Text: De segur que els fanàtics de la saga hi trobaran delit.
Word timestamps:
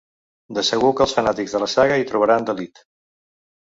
De 0.57 0.63
segur 0.69 0.89
que 1.01 1.05
els 1.07 1.15
fanàtics 1.19 1.55
de 1.59 1.63
la 1.67 1.71
saga 1.77 2.01
hi 2.05 2.11
trobaran 2.15 2.53
delit. 2.53 2.87